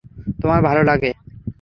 [0.41, 1.11] তোমার ভালো লাগে?